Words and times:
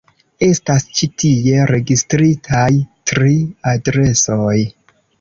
Estas 0.45 0.87
ĉi 0.99 1.09
tie 1.25 1.67
registritaj 1.73 2.67
tri 3.15 3.39
adresoj. 3.77 4.61